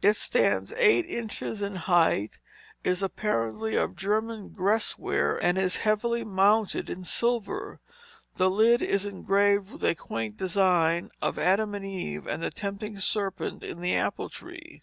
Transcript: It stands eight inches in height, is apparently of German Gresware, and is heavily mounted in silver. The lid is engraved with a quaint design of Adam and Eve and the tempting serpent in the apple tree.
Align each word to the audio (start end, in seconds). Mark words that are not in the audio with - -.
It 0.00 0.16
stands 0.16 0.72
eight 0.72 1.04
inches 1.04 1.60
in 1.60 1.76
height, 1.76 2.38
is 2.82 3.02
apparently 3.02 3.76
of 3.76 3.94
German 3.94 4.48
Gresware, 4.48 5.38
and 5.42 5.58
is 5.58 5.76
heavily 5.84 6.24
mounted 6.24 6.88
in 6.88 7.04
silver. 7.04 7.80
The 8.36 8.48
lid 8.48 8.80
is 8.80 9.04
engraved 9.04 9.70
with 9.70 9.84
a 9.84 9.94
quaint 9.94 10.38
design 10.38 11.10
of 11.20 11.38
Adam 11.38 11.74
and 11.74 11.84
Eve 11.84 12.26
and 12.26 12.42
the 12.42 12.50
tempting 12.50 12.96
serpent 12.98 13.62
in 13.62 13.82
the 13.82 13.94
apple 13.94 14.30
tree. 14.30 14.80